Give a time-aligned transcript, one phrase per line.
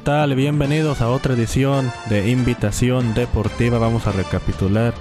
[0.00, 0.34] ¿Qué tal?
[0.34, 3.78] Bienvenidos a otra edición de Invitación Deportiva.
[3.78, 4.94] Vamos a recapitular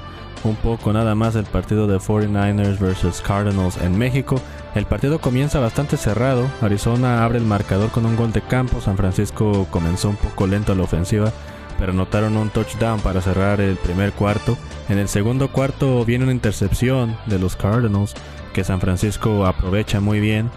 [0.43, 4.41] un poco nada más el partido de 49ers versus Cardinals en México.
[4.75, 6.49] El partido comienza bastante cerrado.
[6.59, 8.81] Arizona abre el marcador con un gol de campo.
[8.81, 11.31] San Francisco comenzó un poco lento a la ofensiva,
[11.79, 14.57] pero anotaron un touchdown para cerrar el primer cuarto.
[14.89, 18.15] En el segundo cuarto viene una intercepción de los Cardinals
[18.51, 20.51] que San Francisco aprovecha muy bien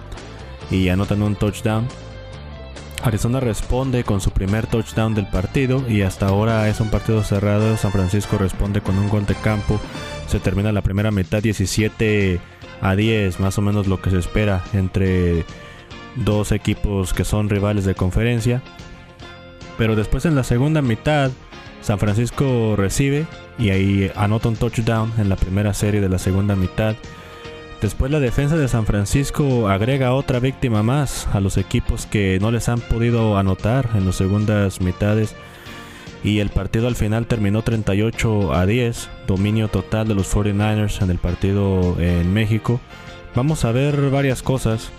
[0.68, 1.86] y anotan un touchdown.
[3.02, 7.76] Arizona responde con su primer touchdown del partido y hasta ahora es un partido cerrado.
[7.76, 9.80] San Francisco responde con un gol de campo.
[10.28, 12.40] Se termina la primera mitad 17
[12.80, 15.44] a 10, más o menos lo que se espera entre
[16.16, 18.62] dos equipos que son rivales de conferencia.
[19.76, 21.32] Pero después en la segunda mitad
[21.82, 23.26] San Francisco recibe
[23.58, 26.94] y ahí anota un touchdown en la primera serie de la segunda mitad.
[27.82, 32.52] Después la defensa de San Francisco agrega otra víctima más a los equipos que no
[32.52, 35.34] les han podido anotar en las segundas mitades.
[36.22, 41.10] Y el partido al final terminó 38 a 10, dominio total de los 49ers en
[41.10, 42.80] el partido en México.
[43.34, 44.92] Vamos a ver varias cosas.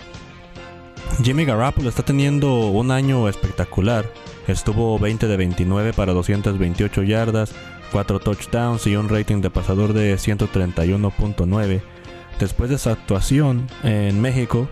[1.24, 4.12] Jimmy Garoppolo está teniendo un año espectacular.
[4.50, 7.56] Estuvo 20 de 29 para 228 yardas,
[7.94, 11.82] 4 touchdowns y un rating de pasador de 131.9.
[12.44, 14.68] Después de su actuación en México,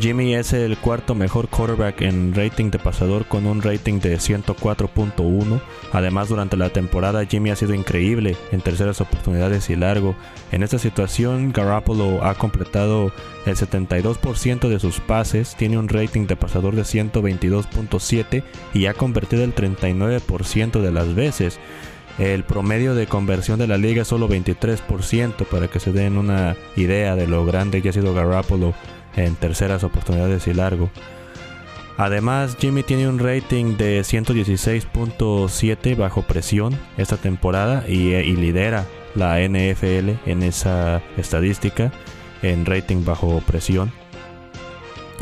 [0.00, 5.60] Jimmy es el cuarto mejor quarterback en rating de pasador con un rating de 104.1.
[5.92, 10.16] Además, durante la temporada Jimmy ha sido increíble en terceras oportunidades y largo.
[10.50, 13.12] En esta situación, Garoppolo ha completado
[13.46, 18.42] el 72% de sus pases, tiene un rating de pasador de 122.7
[18.74, 21.60] y ha convertido el 39% de las veces.
[22.18, 26.56] El promedio de conversión de la liga es solo 23% para que se den una
[26.76, 28.72] idea de lo grande que ha sido Garoppolo
[29.16, 30.90] en terceras oportunidades y largo.
[31.96, 39.38] Además, Jimmy tiene un rating de 116.7 bajo presión esta temporada y, y, lidera la
[39.40, 41.92] NFL en esa estadística
[42.42, 43.92] en rating bajo presión.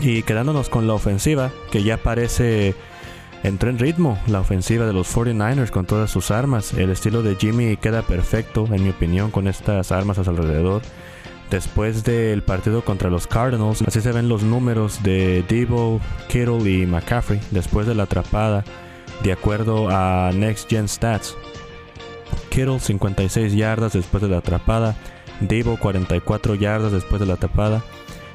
[0.01, 2.75] Y quedándonos con la ofensiva, que ya parece
[3.43, 6.73] entró en ritmo la ofensiva de los 49ers con todas sus armas.
[6.75, 10.83] El estilo de Jimmy queda perfecto, en mi opinión, con estas armas a su alrededor.
[11.51, 16.87] Después del partido contra los Cardinals, así se ven los números de Debo, Kittle y
[16.87, 18.65] McCaffrey después de la atrapada,
[19.23, 21.37] de acuerdo a Next Gen Stats.
[22.49, 24.97] Kittle 56 yardas después de la atrapada,
[25.41, 27.83] Debo 44 yardas después de la atrapada,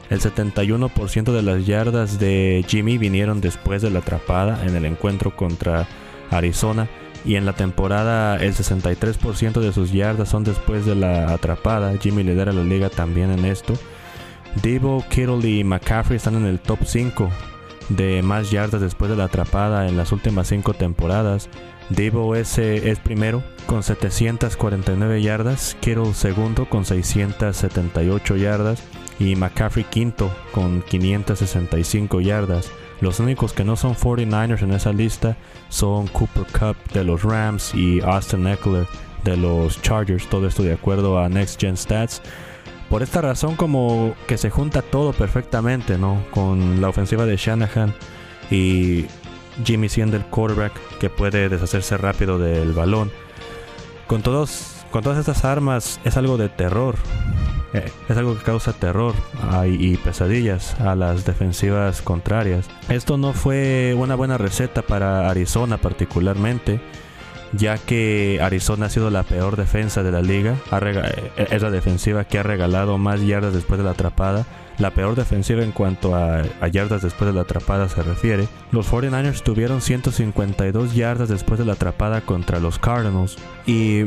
[0.09, 5.35] el 71% de las yardas de Jimmy vinieron después de la atrapada en el encuentro
[5.35, 5.87] contra
[6.31, 6.87] Arizona
[7.25, 11.93] y en la temporada el 63% de sus yardas son después de la atrapada.
[11.99, 13.73] Jimmy lidera la liga también en esto.
[14.61, 17.29] Debo, Kittle y McCaffrey están en el top 5
[17.89, 21.49] de más yardas después de la atrapada en las últimas 5 temporadas.
[21.89, 28.81] Debo es, es primero con 749 yardas, Kittle segundo con 678 yardas
[29.19, 32.71] y McCaffrey quinto con 565 yardas.
[33.01, 35.37] Los únicos que no son 49ers en esa lista
[35.69, 38.87] son Cooper Cup de los Rams y Austin Eckler
[39.23, 40.27] de los Chargers.
[40.27, 42.21] Todo esto de acuerdo a Next Gen Stats.
[42.89, 46.23] Por esta razón como que se junta todo perfectamente, ¿no?
[46.31, 47.93] Con la ofensiva de Shanahan
[48.49, 49.05] y
[49.65, 53.11] Jimmy siendo quarterback que puede deshacerse rápido del balón.
[54.07, 56.95] Con todos con todas estas armas es algo de terror.
[58.09, 59.13] Es algo que causa terror
[59.65, 62.69] y pesadillas a las defensivas contrarias.
[62.89, 66.79] Esto no fue una buena receta para Arizona particularmente,
[67.53, 70.55] ya que Arizona ha sido la peor defensa de la liga.
[70.81, 74.45] Eh, es la defensiva que ha regalado más yardas después de la atrapada.
[74.77, 78.47] La peor defensiva en cuanto a, a, yardas después de la atrapada se refiere.
[78.71, 83.37] Los 49ers tuvieron 152 yardas después de la atrapada contra los Cardinals.
[83.65, 84.05] Y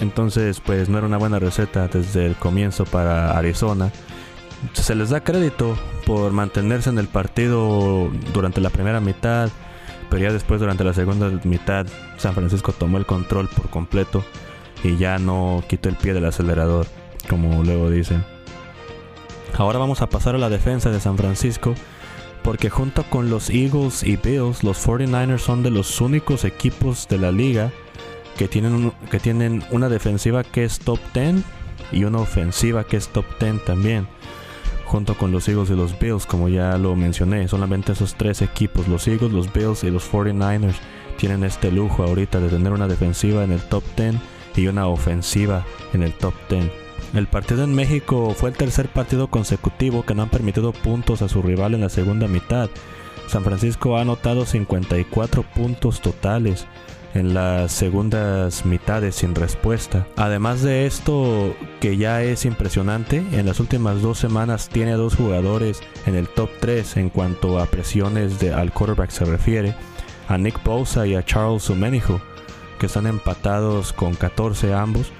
[0.00, 3.92] entonces, pues no era una buena receta desde el comienzo para Arizona.
[4.72, 5.76] Se les da crédito
[6.06, 9.50] por mantenerse en el partido durante la primera mitad,
[10.10, 11.86] pero ya después durante la segunda mitad
[12.16, 14.24] San Francisco tomó el control por completo
[14.82, 16.86] y ya no quitó el pie del acelerador,
[17.28, 18.24] como luego dicen.
[19.56, 21.74] Ahora vamos a pasar a la defensa de San Francisco,
[22.42, 27.18] porque junto con los Eagles y Bills, los 49ers son de los únicos equipos de
[27.18, 27.70] la liga
[28.36, 31.36] que tienen, que tienen una defensiva que es top 10
[31.92, 34.06] y una ofensiva que es top 10 también.
[34.86, 38.86] Junto con los Eagles y los Bills, como ya lo mencioné, solamente esos tres equipos,
[38.86, 40.76] los Eagles, los Bills y los 49ers,
[41.16, 44.16] tienen este lujo ahorita de tener una defensiva en el top 10
[44.56, 46.70] y una ofensiva en el top 10.
[47.14, 51.28] El partido en México fue el tercer partido consecutivo que no han permitido puntos a
[51.28, 52.68] su rival en la segunda mitad.
[53.28, 56.66] San Francisco ha anotado 54 puntos totales
[57.14, 60.06] en las segundas mitades sin respuesta.
[60.16, 65.80] Además de esto, que ya es impresionante, en las últimas dos semanas tiene dos jugadores
[66.06, 69.74] en el top 3 en cuanto a presiones de, al quarterback se refiere,
[70.28, 72.20] a Nick Bosa y a Charles Omenijo,
[72.78, 75.12] que están empatados con 14 ambos,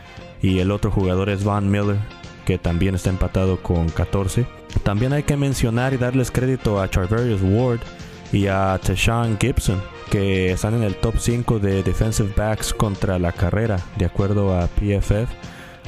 [0.43, 1.97] y el otro jugador es Van Miller,
[2.45, 4.47] que también está empatado con 14.
[4.83, 7.81] También hay que mencionar y darles crédito a Charverius Ward
[8.35, 13.33] y a Tashawn Gibson, que están en el top 5 de defensive backs contra la
[13.33, 15.31] carrera, de acuerdo a PFF.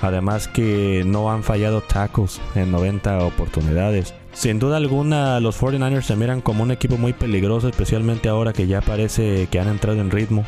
[0.00, 4.14] Además que no han fallado tackles en 90 oportunidades.
[4.32, 8.66] Sin duda alguna, los 49ers se miran como un equipo muy peligroso, especialmente ahora que
[8.66, 10.44] ya parece que han entrado en ritmo.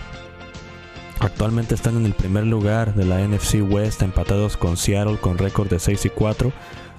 [1.21, 5.69] Actualmente están en el primer lugar de la NFC West, empatados con Seattle con récord
[5.69, 6.53] de 6 y 4.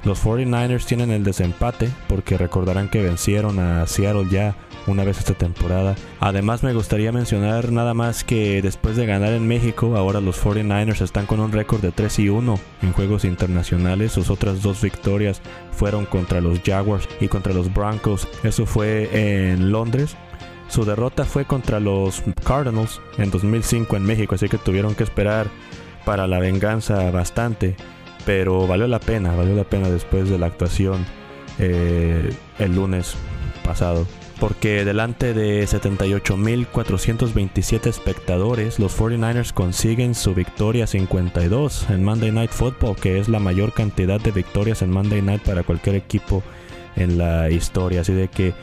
[0.03, 4.55] Los 49ers tienen el desempate porque recordarán que vencieron a Seattle ya
[4.87, 5.95] una vez esta temporada.
[6.19, 11.01] Además me gustaría mencionar nada más que después de ganar en México, ahora los 49ers
[11.01, 14.13] están con un récord de 3 y 1 en juegos internacionales.
[14.13, 18.27] Sus otras dos victorias fueron contra los Jaguars y contra los Broncos.
[18.43, 20.15] Eso fue en Londres.
[20.69, 25.47] Su derrota fue contra los Cardinals en 2005 en México, así que tuvieron que esperar
[26.05, 27.75] para la venganza bastante.
[28.25, 31.05] Pero valió la pena, valió la pena después de la actuación
[31.57, 33.15] eh, el lunes
[33.63, 34.05] pasado
[34.39, 42.95] porque delante de 78.427 espectadores, los 49ers consiguen su victoria 52 en Monday Night Football,
[42.95, 46.41] que es la mayor cantidad de victorias en Monday Night para cualquier equipo
[46.95, 47.99] en la historia.
[48.01, 48.53] Así de que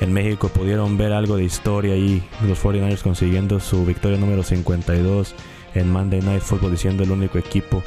[0.00, 5.34] en México pudieron ver algo de historia y los 49ers consiguiendo su victoria número 52
[5.74, 7.82] en Monday Night Football, diciendo el único equipo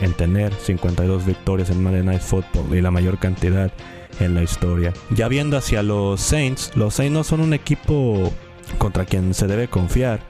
[0.00, 3.72] en tener 52 victorias en Monday Night Football y la mayor cantidad
[4.20, 4.92] en la historia.
[5.10, 8.32] Ya viendo hacia los Saints, los Saints no son un equipo
[8.78, 10.20] contra quien se debe confiar.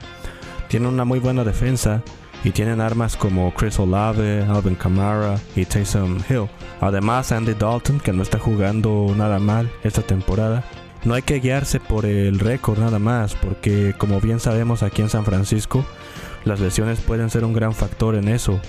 [0.69, 2.03] Tienen una muy buena defensa
[2.45, 6.49] y tienen armas como Chris Olave, Alvin Kamara y Taysom Hill.
[6.81, 10.65] Además, Andy Dalton, que no está jugando nada mal esta temporada.
[11.05, 15.11] No hay que guiarse por el récord nada más, porque como bien sabemos aquí en
[15.11, 15.85] San Francisco,
[16.45, 18.61] las lesiones pueden ser un gran factor en eso.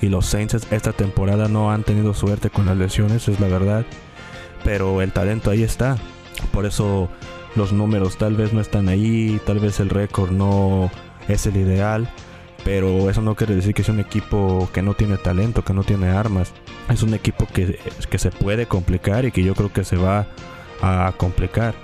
[0.00, 3.84] Y los Saints esta temporada no han tenido suerte con las lesiones, es la verdad
[4.64, 5.96] pero el talento ahí está.
[6.52, 7.08] Por eso
[7.56, 10.90] los números tal vez no están ahí, tal vez el récord no
[11.26, 12.08] es el ideal,
[12.64, 15.84] pero eso no quiere decir que es un equipo que no tiene talento, que no
[15.84, 16.52] tiene armas.
[16.88, 20.26] Es un equipo que, que se puede complicar y que yo creo que se va
[20.80, 21.74] a complicar.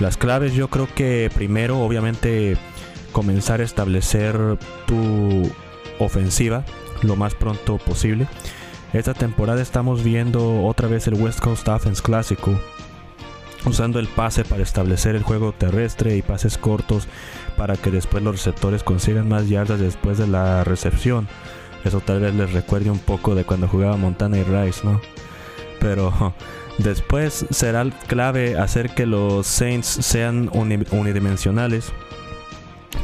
[0.00, 2.56] Las claves yo creo que primero obviamente
[3.12, 5.50] comenzar a establecer tu
[5.98, 6.64] ofensiva
[7.02, 8.26] lo más pronto posible.
[8.92, 12.58] Esta temporada estamos viendo otra vez el West Coast Offense clásico,
[13.64, 17.06] usando el pase para establecer el juego terrestre y pases cortos
[17.56, 21.28] para que después los receptores consigan más yardas después de la recepción.
[21.84, 25.00] Eso tal vez les recuerde un poco de cuando jugaba Montana y Rice, ¿no?
[25.80, 26.34] Pero
[26.78, 31.92] después será clave hacer que los Saints sean unidimensionales,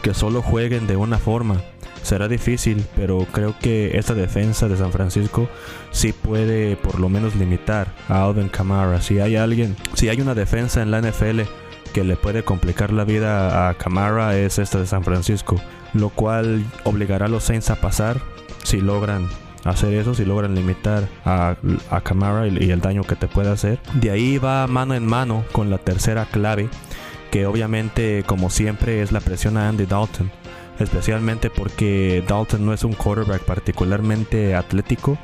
[0.03, 1.63] que solo jueguen de una forma
[2.03, 5.49] será difícil, pero creo que esta defensa de San Francisco
[5.91, 9.03] sí puede por lo menos limitar a Alvin Kamara.
[9.03, 11.43] Si hay alguien, si hay una defensa en la NFL
[11.93, 15.61] que le puede complicar la vida a Kamara es esta de San Francisco,
[15.95, 18.21] lo cual obligará a los Saints a pasar
[18.63, 19.29] si logran
[19.65, 21.57] hacer eso, si logran limitar a,
[21.91, 23.81] a Kamara y, y el daño que te puede hacer.
[23.95, 26.69] De ahí va mano en mano con la tercera clave,
[27.31, 30.31] que obviamente como siempre es la presión a Andy Dalton
[30.79, 35.19] especialmente porque Dalton no es un quarterback particularmente atlético,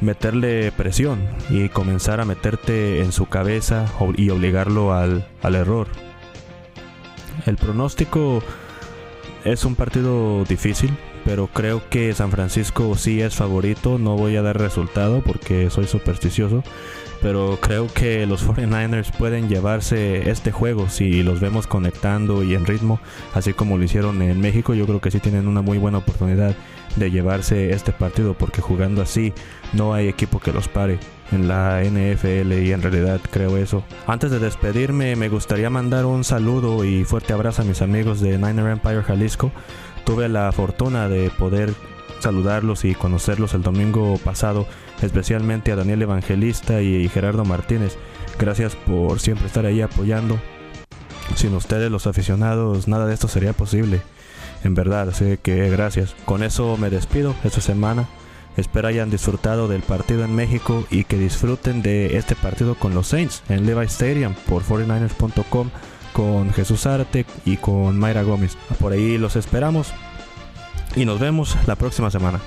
[0.00, 3.86] meterle presión y comenzar a meterte en su cabeza
[4.16, 5.88] y obligarlo al, al error.
[7.46, 8.42] El pronóstico
[9.44, 10.96] es un partido difícil,
[11.26, 13.98] pero creo que San Francisco sí es favorito.
[13.98, 16.62] No voy a dar resultado porque soy supersticioso,
[17.20, 22.64] pero creo que los 49ers pueden llevarse este juego si los vemos conectando y en
[22.64, 23.00] ritmo,
[23.34, 24.72] así como lo hicieron en México.
[24.72, 26.54] Yo creo que sí tienen una muy buena oportunidad
[26.94, 29.34] de llevarse este partido porque jugando así
[29.74, 30.98] no hay equipo que los pare
[31.32, 33.82] en la NFL y en realidad creo eso.
[34.06, 38.38] Antes de despedirme me gustaría mandar un saludo y fuerte abrazo a mis amigos de
[38.38, 39.50] Niner Empire Jalisco.
[40.06, 41.74] Tuve la fortuna de poder
[42.20, 44.66] saludarlos y conocerlos el domingo pasado,
[45.02, 47.98] especialmente a Daniel Evangelista y Gerardo Martínez.
[48.38, 50.38] Gracias por siempre estar ahí apoyando.
[51.34, 54.00] Sin ustedes los aficionados nada de esto sería posible.
[54.62, 56.14] En verdad, así que gracias.
[56.24, 58.06] Con eso me despido esta semana.
[58.56, 63.08] Espero hayan disfrutado del partido en México y que disfruten de este partido con los
[63.08, 65.68] Saints en Levi Stadium por 49ers.com
[66.16, 68.56] con Jesús Arte y con Mayra Gómez.
[68.80, 69.92] Por ahí los esperamos
[70.94, 72.40] y nos vemos la próxima semana.